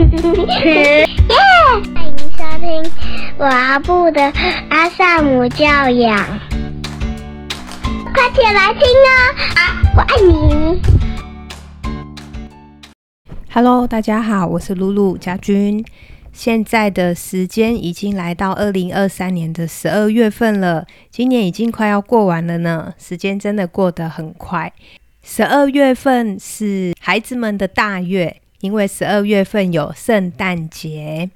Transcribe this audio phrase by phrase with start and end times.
[0.00, 1.06] 耶！
[1.28, 2.82] 欢迎收听
[3.38, 4.32] 阿布的
[4.70, 6.26] 阿萨姆教养，
[8.14, 9.12] 快起来听啊！
[9.94, 10.80] 我爱你。
[13.52, 15.84] Hello，大家好，我是露露家君。
[16.32, 22.94] 现在的时间已经来到二零二三年的十二月份了，今年已经快要过完了呢。
[22.96, 24.72] 时间真的过得很快。
[25.22, 31.30] 十二月份是孩子们的大月，因为十二月份有圣诞节。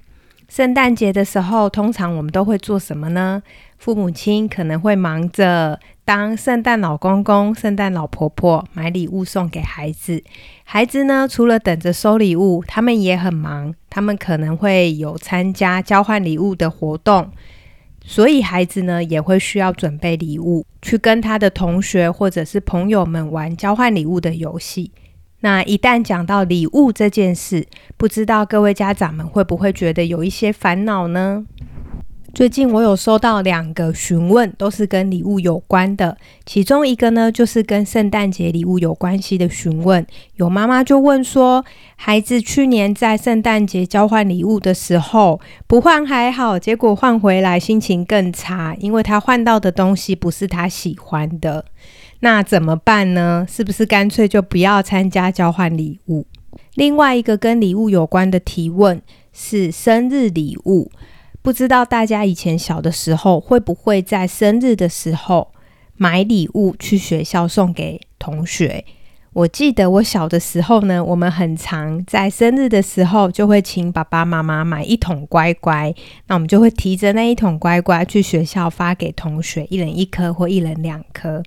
[0.48, 3.42] 圣诞节的时候，通常我们都会做什么呢？
[3.78, 10.22] 父母亲可能会忙着当圣诞老公公、圣诞老婆婆，买礼物送给孩子。
[10.62, 13.74] 孩子呢，除了等着收礼物，他们也很忙。
[13.90, 17.30] 他们可能会有参加交换礼物的活动，
[18.04, 24.92] 所以孩子呢也会需要准备礼物，去跟他的同学或者是朋友们玩交换礼物的游戏。
[25.44, 27.66] 那一旦讲到礼物这件事，
[27.98, 31.44] 不知道各位家长们会不会觉得有一些烦恼呢？
[32.32, 36.16] 最近我有收到两个询问，都是跟礼物有关的。
[36.46, 40.04] 其中一个呢，就是跟圣诞节礼物有关系的询问。
[40.36, 41.62] 有妈妈就问说，
[41.96, 51.66] 孩子去年在圣诞节交换礼物的时候，不换还好，结果换回来心情更差，因为他换到的东西不是他喜欢的。
[52.24, 53.46] 那怎么办呢？
[53.46, 56.24] 是不是干脆就不要参加交换礼物？
[56.74, 59.02] 另外一个跟礼物有关的提问
[59.34, 60.90] 是生日礼物。
[61.42, 65.52] 不知道大家以前小的时候会不会在生日的时候
[65.98, 68.82] 买礼物去学校送给同学？
[69.34, 75.94] 我记得我小的时候呢，我们很常在生日的时候就会请爸爸妈妈买一桶乖乖，
[76.28, 81.42] 那我们就会提着那一桶乖乖去学校发给同学，一人一颗或一人两颗。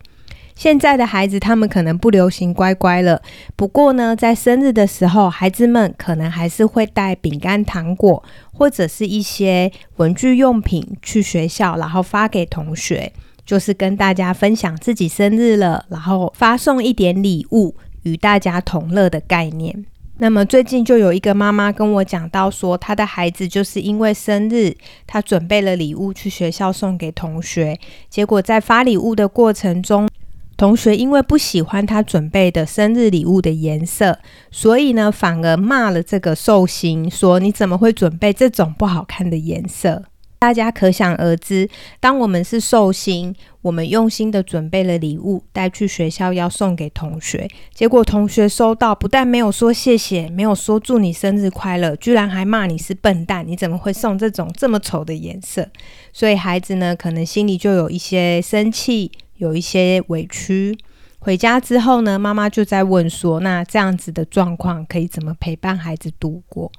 [0.58, 3.22] 现在的孩子他们可能不流行乖乖了，
[3.56, 13.14] 不过呢，在生日的时候，孩子们可能还是会带饼干、糖果或者是一些文具用品去学校，然后发给同学，
[13.46, 19.86] 就是跟大家分享自己生日了，然后发送一点礼物与大家同乐的概念。
[20.18, 30.10] 那么最近就有一个妈妈跟我讲到说，她的孩子就是因为生日，她准备了礼物去学校送给同学，结果在发礼物的过程中。
[30.58, 34.20] 同学因为不喜欢他准备的生日礼物的颜色，
[34.50, 40.04] 所以呢，反而骂了这个寿星，说你怎么会准备这种不好看的颜色？
[40.40, 41.68] 大家可想而知，
[42.00, 55.68] 当我们是寿星，我们用心的准备了礼物带去学校要送给同学，结果同学收到不但没有说谢谢，没有说祝你生日快乐，居然还骂你是笨蛋，你怎么会送这种这么丑的颜色？
[56.14, 59.12] 所以孩子呢，可能心里就有一些生气。
[59.38, 60.78] 有一些委屈，
[61.20, 66.72] 回家之后呢，妈妈就在问说：“那这样子的状况可以怎么陪伴孩子度过？”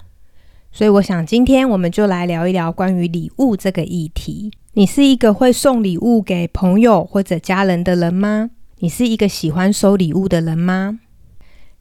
[0.71, 4.51] 所以我想今天我们就来聊一聊关于礼物这个议题。
[4.75, 8.51] 你是一个会送礼物给朋友或者家人的人吗？
[8.79, 11.01] 你是一个喜欢收礼物的人吗？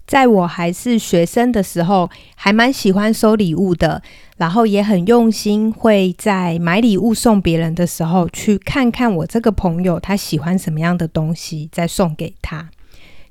[0.07, 4.01] 在我还是学生的时候，还蛮喜欢收礼物的，
[4.37, 12.69] 然后也很用心，会在买礼物送别人的时候，去看看我这个朋友他喜欢什么样的东西，再送给他。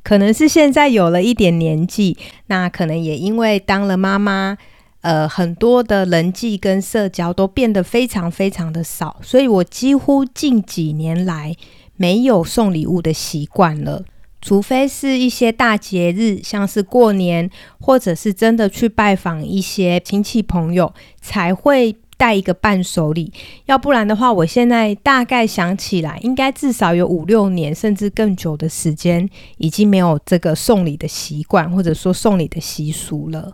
[0.03, 2.16] 可能是现在有了一点年纪，
[2.48, 4.56] 那可能也因为当了妈妈，
[5.00, 11.56] 呃，很多的人际跟社交都变得非常非常的少，所以我几乎近几年来
[11.97, 14.04] 没有送礼物的习惯了。
[14.46, 23.32] 除非是一些大节日，像是过年，或者是真的去拜访一些亲戚朋友，才会带一个伴手礼。
[23.64, 33.52] 要不然的话，我现在大概想起来，应该至少有五六年，甚至更久的时间，已经没有这个送礼的习惯，或者说送礼的习俗了。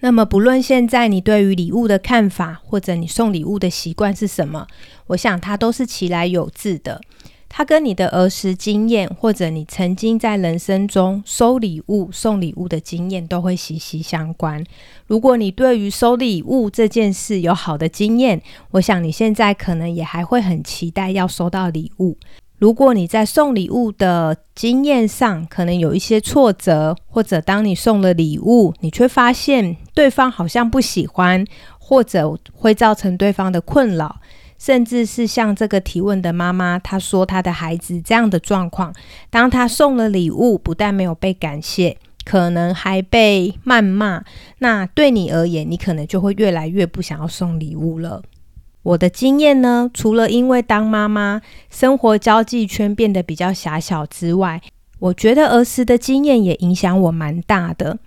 [0.00, 4.66] 那么，不论现在你对于礼物的看法，或者你送礼物的习惯是什么，
[5.06, 7.00] 我想它都是其来有致的。
[7.54, 14.64] 它跟你的儿时经验，或者你曾经在人生中收礼物、送礼物的经验，都会息息相关。
[15.06, 18.40] 如果你对于收礼物这件事有好的经验，
[18.70, 22.16] 我想你现在可能也还会很期待要收到礼物。
[22.58, 31.44] 如果你在送礼物的经验上可能有一些挫折，或者当你送了礼物，你却发现对方好像不喜欢，
[31.78, 34.21] 或者会造成对方的困扰。
[34.64, 38.94] 甚至是像这个提问的妈妈，她说她的孩子这样的状况，
[39.28, 44.22] 当她送了礼物，不但没有被感谢，可能还被谩骂。
[44.58, 48.22] 那对你而言，你可能就会越来越不想要送礼物了。
[48.84, 54.62] 我的经验呢，除了因为当妈妈，生活交际圈变得比较狭小之外，
[55.00, 57.98] 我觉得儿时的经验也影响我蛮大的。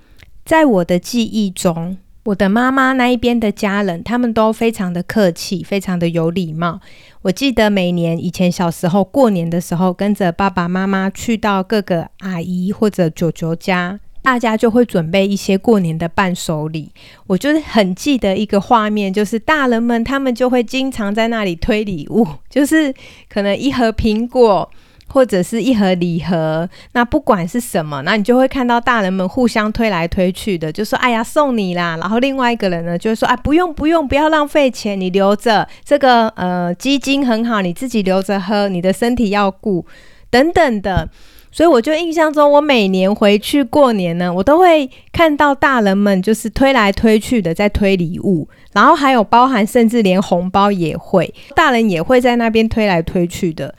[0.45, 6.81] 在我的记忆中，我的妈妈那一边的家人，他们都非常的客气，非常的有礼貌。
[7.21, 16.91] 我记得每年以前小时候过年的时候，跟着爸爸妈妈去到各个阿姨或者舅舅家，大家就会准备一些过年的伴手礼。
[17.27, 22.91] 我就是很记得一个画面，就是大人们他们就会经常在那里推礼物，就是
[23.29, 24.67] 可能一盒苹果。
[25.07, 39.85] 或者是一盒礼盒，那不管是什么，那你就会看到大人们互相推来推去的，就说：“哎呀，送你啦。”然后另外一个人呢，就会说：“哎，不用不用，不要浪费钱，你留着这个呃基金很好，你自己留着喝，你的身体要顾
[40.29, 41.09] 等等的。”
[41.55, 53.73] 所以我就印象中，我每年回去过年呢，我都会看到大人们就是推来推去的在推礼物，然后还有包含甚至连红包也会，大人也会在那边推来推去的。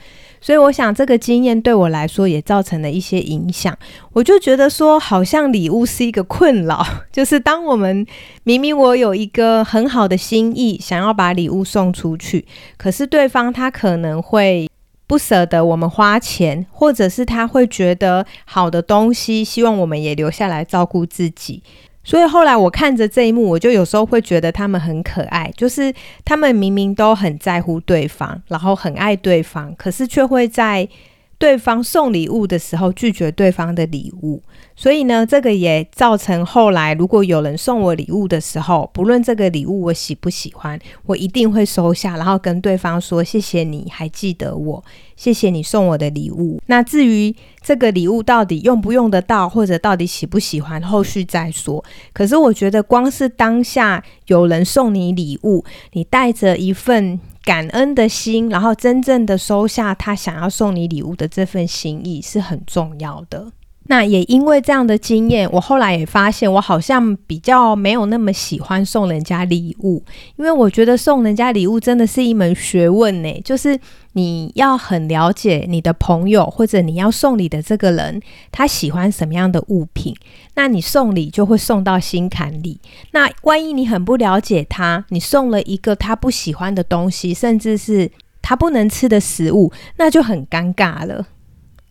[0.46, 3.76] 所以我想，这个经验对我来说也造成了一些影响。
[4.12, 8.06] 我就觉得说，好像礼物是一个困扰， 就是当我们
[8.44, 12.46] 明明我有一个很好的心意，想要把礼物送出去，
[12.76, 14.70] 可是对方他可能会
[15.08, 21.60] 不舍得我们花钱，或者是他会觉得好的东西，希望我们也留下来照顾自己。
[22.06, 25.92] 所以后来我看着这一幕，我就有时候会觉得他们很可爱，就是
[26.24, 30.88] 他们明明都很在乎对方，然后很爱对方，可是却会在。
[31.38, 34.42] 对方送礼物的时候拒绝对方的礼物，
[34.74, 44.82] 所以呢，这个也造成后来如果有人送我礼物的时候，不论这个礼物我喜不喜欢，我一定会收下，然后跟对方说谢谢你还记得我，
[45.14, 46.58] 谢谢你送我的礼物。
[46.66, 51.84] 那至于这个礼物到底用不用得到，或者到底喜不喜欢，后续再说。
[52.14, 55.62] 可是我觉得光是当下有人送你礼物，
[55.92, 57.20] 你带着一份。
[57.46, 63.52] 感恩的心，然后真正的收下他想要送你礼物的这份心意是很重要的。
[63.88, 70.02] 那也因为这样的经验，我后来也发现，我好像比较没有那么喜欢送人家礼物，
[70.36, 73.40] 因为我觉得送人家礼物真的是一门学问呢。
[73.44, 73.78] 就是
[74.12, 80.14] 你要很了解你的朋友或者你要送礼的这个人，他喜欢什么样的物品，
[80.54, 82.80] 那你送礼就会送到心坎里。
[83.12, 88.10] 那万一你很不了解他，你送了一个他不喜欢的东西，甚至是
[88.42, 91.26] 他不能吃的食物，那就很尴尬了。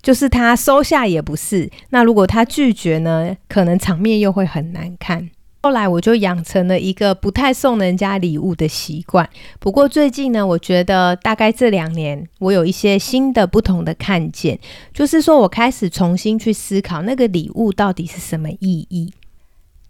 [0.06, 3.36] 就是他收下也不是，那如果他拒绝呢？
[3.50, 5.32] 可能场面又会很难看。
[5.64, 9.28] 后来我就养成了一个不太送人家礼物的习惯。
[9.60, 14.60] 不过最近呢，我觉得大概这两年我有一些新的不同的看见，
[14.94, 19.12] 就是说我开始重新去思考那个礼物到底是什么意义。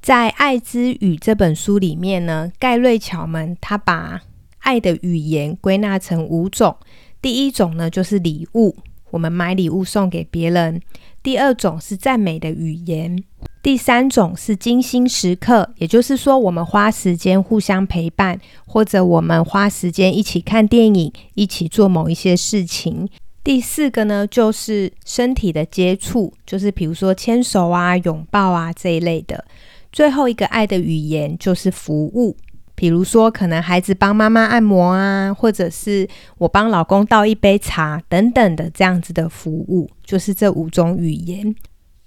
[0.01, 4.21] 在《爱之语》这本书里面呢，盖瑞巧门他把
[4.59, 6.77] 爱的语言归纳成五种，
[7.21, 8.77] 第一种呢就是礼物。
[9.15, 10.81] 我们买礼物送给别人。
[11.23, 13.23] 第二种是赞美的语言，
[13.63, 23.07] 第三种是精心时刻，也就是说，我们花时间互相陪伴，或者我们花时间一起看电影，一起做某一些事情。
[23.41, 29.45] 第四个呢，就是身体的接触，就是比如说牵手啊、拥抱啊这一类的。
[29.93, 32.35] 最后一个爱的语言就是服务。
[32.75, 36.07] 比如说，可能孩子帮妈妈按摩啊，或者是
[36.37, 41.55] 我帮老公倒一杯茶等等的这样子的服务，就是这五种语言。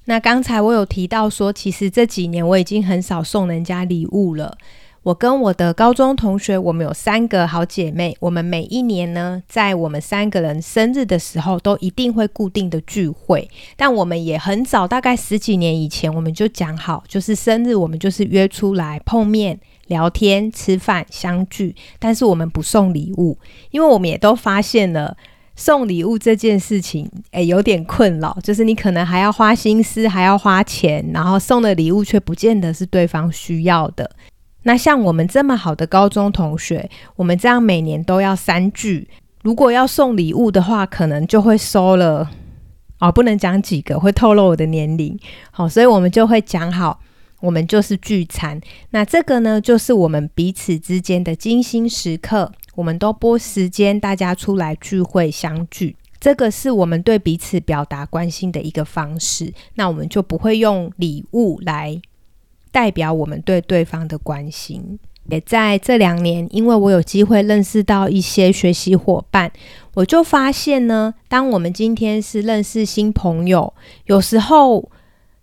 [0.05, 4.57] 那刚才我有提到说，其实这几年我已经很少送人家礼物了。
[5.05, 13.49] 我跟我的高中同学，我们有三个好姐妹，我们每一年呢，在我们三个人生日的时候，都一定会固定的聚会。
[13.77, 19.59] 但我们也很早，大概十几年以前，我们就讲好，就是生日我们就是约出来碰面。
[19.89, 23.37] 聊天、吃饭、相聚，但是我们不送礼物，
[23.71, 25.17] 因为我们也都发现了
[25.57, 28.39] 送礼物这件事情，诶，有点困扰。
[28.43, 34.09] 就是你可能还要花心思，还要花钱，然后送的礼物却不见得是对方需要的。
[34.63, 39.09] 那像我们这么好的高中同学，我们这样每年都要三聚，
[39.43, 42.29] 如果要送礼物的话，可能就会收了
[43.01, 45.19] 哦，不能讲几个，会透露我的年龄。
[45.51, 47.01] 好，所以我们就会讲好。
[47.41, 52.53] 我们就是聚餐，那这个呢，就是我们彼此之间的精心时刻。
[52.75, 59.53] 我们都拨时间，大家出来聚会相聚，这个是我们对彼此表达关心的一个方式。
[59.75, 62.01] 那我们就不会用礼物来
[62.71, 64.99] 代表我们对对方的关心。
[65.29, 69.53] 也在这两年，因为我有机会认识到一些学习伙伴，
[69.95, 73.73] 我就发现呢，当我们今天是认识新朋友，
[74.07, 74.91] 有时候。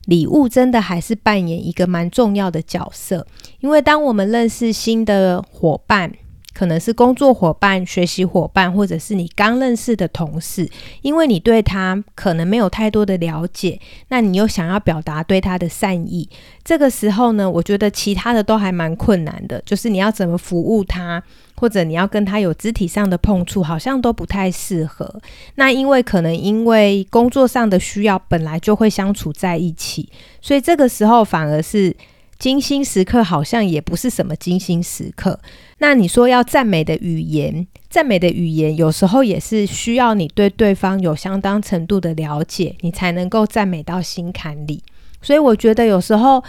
[0.06, 3.26] 礼物真的还是扮演一个蛮重要的角色，
[3.60, 6.12] 因为当我们认识新的伙伴，
[6.54, 10.70] 可能是工作伙伴、学习伙伴，或者是你刚认识的同事，
[11.02, 16.30] 因为你对他可能没有太多的了解，那你又想要表达对他的善意，
[16.64, 21.22] 这个时候呢，我觉得其他的都还蛮困难的，就是你要怎么服务他。
[21.66, 25.20] 或者你要跟他有肢体上的碰触，好像都不太适合。
[25.56, 30.08] 那因为可能因为工作上的需要，本来就会相处在一起，
[30.40, 31.96] 所以这个时候反而是
[32.38, 35.40] 精心时刻，好像也不是什么精心时刻。
[35.80, 44.84] 那你说要赞美的语言，赞美的语言有时候也是需要你对对方有相当程度的了解，你才能够赞美到心坎里。
[45.20, 46.44] 所以我觉得有时候。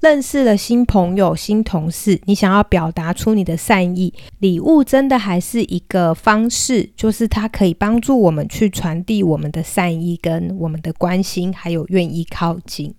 [0.00, 12.94] 认识了新朋友、新同事，你想要表达出你的善意，礼物真的还是一个方式，就是它可以帮助我们去传递我们的善意、跟我们的关心，还有愿意靠近。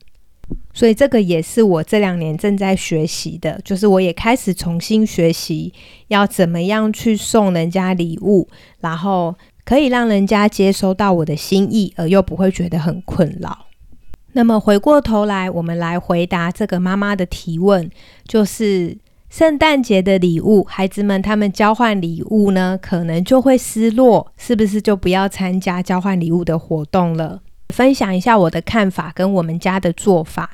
[0.73, 5.71] 所以这个也是我这两年正在学习的，就是我也开始重新学习
[6.09, 13.68] 要怎么样去送人家礼物，然后可以让人家接收到我的心意，而又不会觉得很困扰。
[14.39, 17.91] 那么回过头来，我们来回答这个妈妈的提问，
[18.25, 18.97] 就是
[19.29, 27.41] 圣诞节的礼物，孩子们他们交换礼物呢，可能就会失落，是不是就不要参加交换礼物的活动了？
[27.73, 30.51] 分享一下我的看法跟我们家的做法。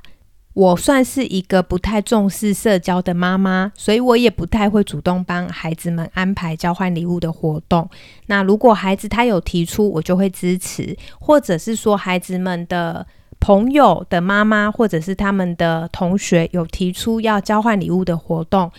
[0.56, 7.88] 我算是一个不太重视社交的妈妈，所以我也不太会主动帮孩子们安排交换礼物的活动。
[8.26, 13.06] 那如果孩子他有提出，我就会支持，或者是说孩子们的。
[13.46, 18.72] 朋友的妈妈或者是他们的同学有提出要交换礼物的活动，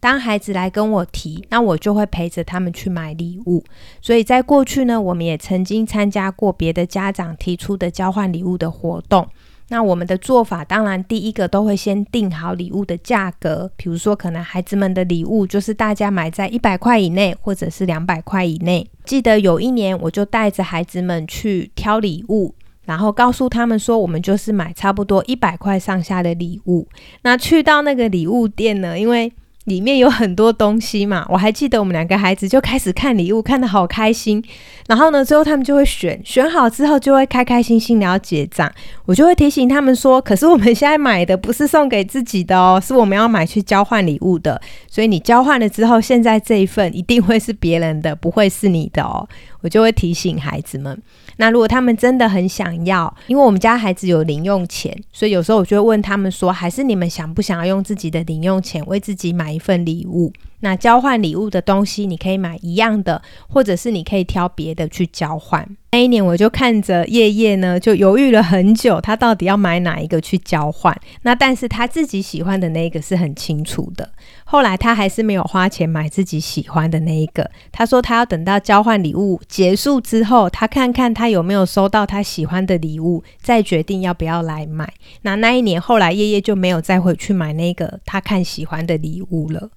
[0.00, 3.62] 当孩子来跟我提，那我就会陪着他们去买礼物。
[4.00, 9.28] 所以在过去呢，我们也曾经参加过别的家长提出的交换礼物的活动。
[9.68, 18.88] 那我们的做法，当然第一个都会先定好礼物的价格，比如说可能孩子们的礼物就是大家买在一百块以内，或者是两百块以内。
[19.04, 22.54] 记得有一年，我就带着孩子们去挑礼物。
[22.84, 26.86] 然后告诉他们说，我们就是买差不多一百块上下的礼物。
[27.22, 29.32] 那去到那个礼物店呢，因为
[29.64, 34.44] 里面有很多东西嘛，我还记得我们两个孩子就开始看礼物，看得好开心。
[34.86, 38.70] 然后呢，最后他们就会选，选好之后就会开开心心的要结账。
[39.06, 44.60] 我就会提醒他们说，可是我们现在买的不是送给自己的哦，是我们要买去交换礼物的。
[44.86, 49.26] 所以你交换了之后，现在这一份一定会是别人的，不会是你的哦。
[49.62, 51.00] 我就会提醒孩子们。
[51.36, 60.32] 那如果他们真的很想要，因为我们家孩子有零用钱，所以有时候我就会问他们说，还是你们想不想要用自己的零用钱为自己买一份礼物？
[60.60, 65.68] 那交换礼物的东西，你可以买一样的，或者是你可以挑别的去交换。
[65.94, 70.92] 那一年我就看着叶叶呢，就犹豫了很久，他到底要买哪一个去交换？
[71.22, 74.10] 那但是他自己喜欢的那个是很清楚的。
[74.42, 77.48] 后来他还是没有花钱买自己喜欢的那一个。
[77.70, 84.92] 他说他要等到交换礼物结束之后，他看看他有没有收到他喜欢的礼物，再决定要不要来买。
[85.22, 89.70] 那那一年后来叶叶就没有再回去买那个他看喜欢的礼物了。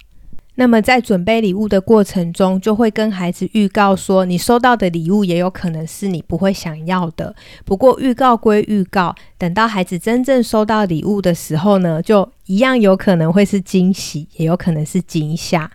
[0.60, 7.32] 那么在准备礼物的过程中，就会跟孩子预告说，你收到的礼物也有可能是你不会想要的。
[7.64, 15.70] 不过预告归预告，等到孩子真正收到礼物的时候呢，就一样有可能会是惊喜，也有可能是惊吓。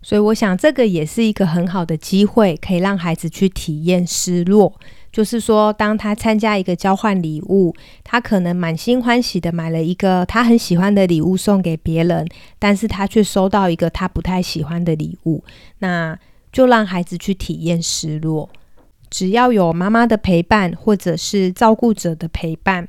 [0.00, 4.72] 所以我想，这个也是一个很好的机会，可以让孩子去体验失落。
[5.12, 12.26] 就是说，当他参加一个交换礼物，他可能满心欢喜的买了一个他很喜欢的礼物送给别人，
[12.58, 15.44] 但是他却收到一个他不太喜欢的礼物，
[15.80, 16.18] 那
[16.50, 18.48] 就让孩子去体验失落。
[19.10, 22.88] 只要有妈妈的陪伴，或者是照顾者的陪伴，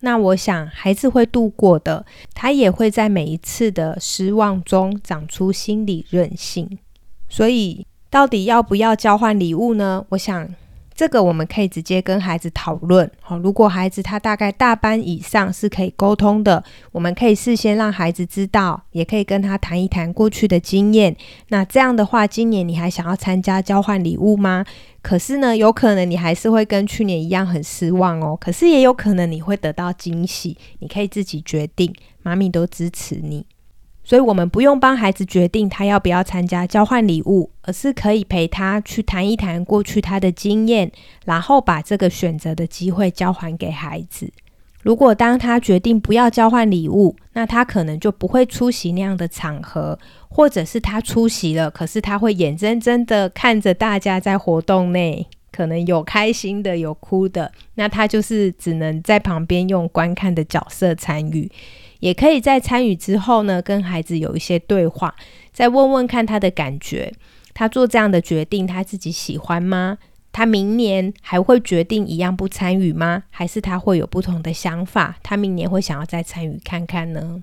[0.00, 6.78] 那我想孩子会度过的，他也会在每一次的失望中长出心理韧性。
[7.28, 10.06] 所以，到底要不要交换礼物呢？
[10.10, 10.48] 我想。
[10.96, 13.08] 这个我们可以直接跟孩子讨论。
[13.20, 21.14] 好，如果孩子他大概大班以上是可以沟通的，我们可以事先让孩子知道，也可以跟他谈一谈过去的经验。
[21.48, 24.64] 那这样的话，今年你还想要参加交换礼物吗？
[25.02, 28.34] 可是呢，有可能你还是会跟去年一样很失望哦。
[28.40, 33.44] 可是也有可能你会得到惊喜，你可以自己决定，妈咪都支持你。
[34.08, 40.92] 所以，我们不用帮孩子决定他要不要参加交换礼物，而是可以陪他去谈一谈过去他的经验，
[41.24, 44.32] 然后把这个选择的机会交还给孩子。
[44.80, 49.98] 如果当他决定不要交换礼物，那他可能就不会出席那样的场合，
[50.28, 61.50] 或者是他出席了，可是他会眼睁睁的看着大家在活动内可能有开心的，有哭的，那他就是只能在旁边用观看的角色参与。
[62.00, 65.14] 也可以在参与之后呢，跟孩子有一些对话，
[65.52, 67.12] 再问问看他的感觉。
[67.54, 69.96] 他做这样的决定，他自己喜欢吗？
[70.30, 73.22] 他明年还会决定一样不参与吗？
[73.30, 75.16] 还是他会有不同的想法？
[75.22, 77.42] 他明年会想要再参与看看呢？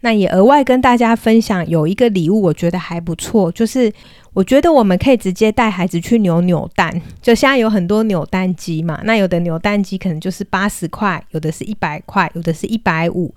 [0.00, 3.92] 那也额外跟大家分享，有一个礼物，我觉得还不错，就是
[4.32, 7.00] 我觉得我们可以直接带孩子去扭扭蛋。
[7.20, 13.32] 就现在有很多扭蛋机嘛，那有的扭蛋机可能就是八十块，有的是一百块，有的是一百五。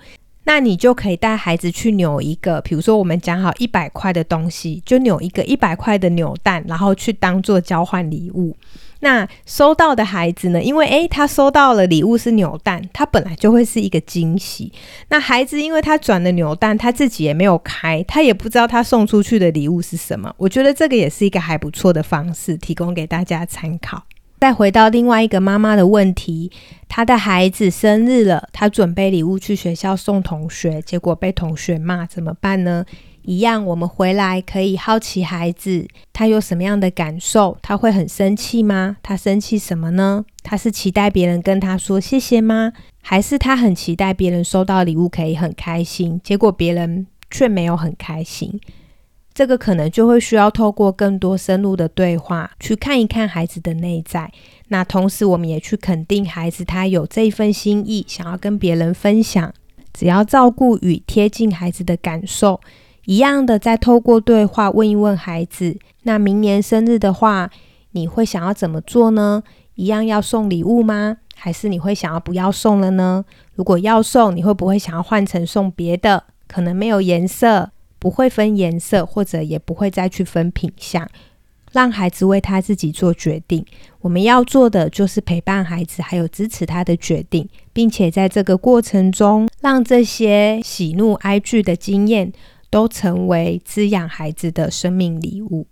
[0.45, 8.55] 那你就可以带孩子去扭一个，比如说我们讲好一百块的东西，就扭一个一百块的扭蛋，然后去当做交换礼物。
[9.01, 10.63] 那收到的孩子呢？
[10.63, 14.71] 因为诶，他收到了礼物是扭蛋，他本来就会是一个惊喜。
[15.09, 20.33] 那孩子因为他转了扭蛋，他自己也没有开，他也不知道他送出去的礼物是什么。
[20.37, 24.03] 我觉得这个也是一个还不错的方式，提供给大家参考。
[24.45, 26.51] 再回到另外一个妈妈的问题，
[26.87, 32.85] 她的孩子生日了，她准备礼物去学校送同学，结果被同学骂，怎么办呢？
[33.23, 38.97] 一样，我们回来可以好奇孩子他有什么样的感受，他会很生气吗？
[39.01, 40.23] 他生气什么呢？
[40.43, 42.71] 他是期待别人跟他说谢谢吗？
[43.01, 48.61] 还是他很期待别人收到礼物可以很开心，结果别人却没有很开心？
[49.36, 54.32] 这个可能就会需要透过更多深入的对话去看一看孩子的内在。
[54.70, 59.54] 那同时，我们也去肯定孩子他有这一份心意，想要跟别人分享。
[59.94, 62.62] 只要照顾与贴近孩子的感受，
[63.06, 67.51] 一样的再透过对话问一问孩子：那明年生日的话，
[67.92, 69.44] 你会想要怎么做呢？
[69.75, 71.18] 一样要送礼物吗？
[71.36, 73.25] 还是你会想要不要送了呢？
[73.56, 76.24] 如果要送，你会不会想要换成送别的？
[76.48, 77.72] 可能没有颜色。
[78.05, 81.09] 不会分颜色，或者也不会再去分品相，
[81.71, 83.65] 让孩子为他自己做决定。
[84.00, 92.31] 我们要做的就是陪伴孩子，还有支持他的决定，并且在这个过程中，让这些喜怒哀惧的经验
[92.69, 95.65] 都成为滋养孩子的生命礼物。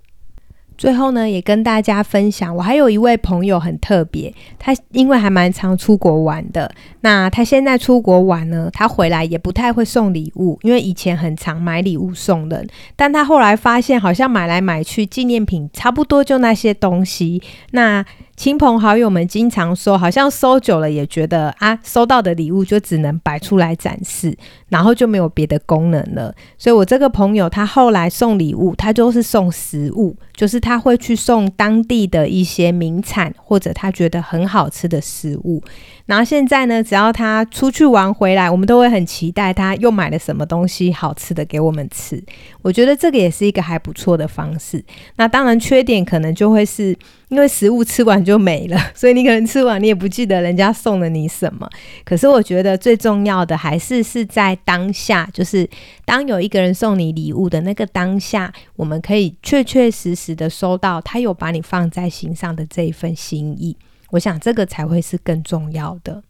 [0.84, 6.70] 最后呢，也跟大家分享，我还有一位朋友很特别，他因为还蛮常出国玩的。
[7.00, 17.42] 那他现在出国玩呢，他回来也不太会送礼物，因为以前很常买礼物送人，但他后来发现，好像买来买去纪念品差不多就那些东西。
[17.72, 18.04] 那
[18.36, 24.36] 亲朋好友们经常说，好像收久了也觉得啊，收到的礼物就只能摆出来展示，
[24.70, 26.34] 然后就没有别的功能了。
[26.58, 35.62] 所以我这个朋友他后来送礼物，他就是送食物，就是他会去送当地的一些名产或者他觉得很好吃的食物。
[36.06, 42.22] 然后现在呢，只要他出去玩回来，我们都会很期待他又买了什么东西好吃的给我们吃。
[42.62, 44.84] 我觉得这个也是一个还不错的方式。
[45.16, 46.94] 那当然缺点可能就会是
[47.30, 51.70] 因为食物吃完就没了，所以你可能吃完你也不记得人家送了你什么。
[52.04, 55.68] 可是我觉得最重要的还是是在当下，就是
[56.04, 63.78] 当有一个人送你礼物的那个当下，我们可以确确实实的收到他有把你放在心上的这一份心意。
[64.14, 66.24] 我想这个才会是更重要的。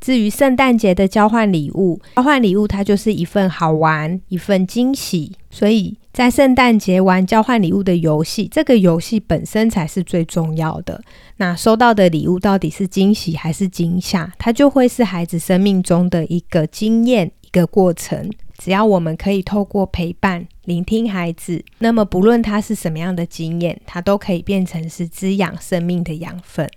[0.00, 5.30] 至于圣诞节的交换礼物，交换礼物它就是一份好玩，一份惊喜。
[5.48, 11.00] 所以在圣诞节玩交换礼物的游戏，这个游戏本身才是最重要的。
[11.36, 18.28] 那收到的礼物到底是惊喜还是惊吓，它就会是孩子生命中的一个经验、一个过程。
[18.58, 26.68] 只要我们可以透过陪伴、聆听孩子，那么不论他是什么样的经验，他都可以变成是滋养生命的养分。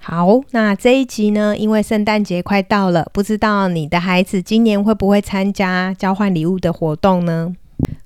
[0.00, 1.56] 好，那这一集呢？
[1.56, 7.54] 因为圣诞节快到了，不知道你的孩子今年会不会参加交换礼物的活动呢？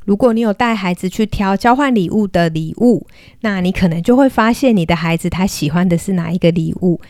[0.04, 3.06] 如果你有带孩子去挑交换礼物的礼物，
[3.42, 7.00] 那你可能就会发现你的孩子他喜欢的是哪一个礼物。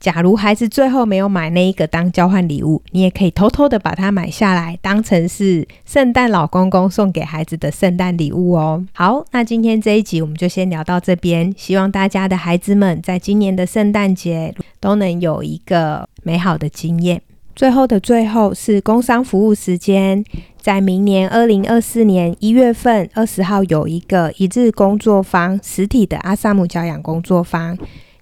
[0.00, 8.84] 假如孩子最后没有买那一个当交换礼物，你也可以偷偷的把它买下来，当成是圣诞老公公送给孩子的圣诞礼物哦。
[8.92, 17.20] 好，那今天这一集我们就先聊到这边，希望大家的孩子们在今年的圣诞节都能有一个美好的经验。
[17.56, 20.24] 最后的最后是工商服务时间，
[20.60, 27.76] 在明年二零二四年一月份二十号有一个一日工作坊，实体的阿萨姆教养工作坊。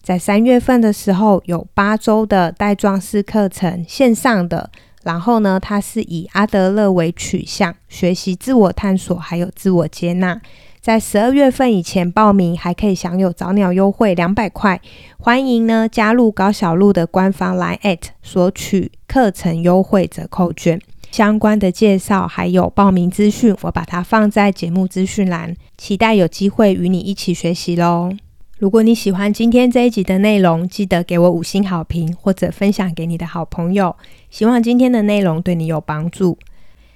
[0.07, 4.71] 在三月份的时候，有八周的带状式课程线上的，
[5.03, 10.40] 然后呢，它是以阿德勒为取向，学习自我探索还有自我接纳。
[10.81, 14.81] 在十二月份以前报名，还可以享有早鸟优惠两百块。
[15.19, 28.12] 欢迎呢加入高小路的官方 Line at 索取课程优惠折扣券，相关的介绍还有报名资讯，我把它放在节目资讯栏，期待有机会与你一起学习喽。
[28.59, 33.95] 如果你喜欢今天这一集的内容，记得给我五星好评，或者分享给你的好朋友。
[34.31, 36.38] 希望今天的内容对你有帮助。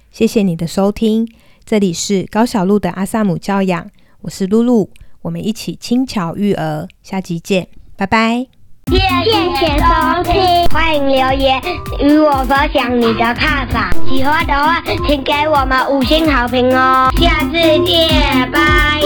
[0.09, 1.31] 谢谢你的收听，
[1.63, 3.87] 这里是高小路的阿萨姆教养，
[4.21, 4.89] 我是露露，
[5.21, 8.47] 我们一起轻巧育儿，下集见，拜拜。
[8.87, 11.61] 谢谢收听，欢迎留言
[11.99, 13.95] 与我分享你的看法。
[14.09, 17.11] 喜欢的话，请给我们五星好评哦。
[17.17, 18.09] 下次见。
[18.49, 18.99] 拜拜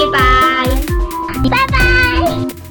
[1.49, 2.64] 拜拜。